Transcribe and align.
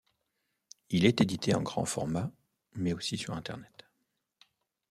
Il 0.89 1.05
est 1.05 1.21
édité 1.21 1.53
en 1.53 1.61
grand 1.61 1.85
format 1.85 2.31
mais 2.73 2.91
aussi 2.91 3.19
sur 3.19 3.35
Internet. 3.35 3.85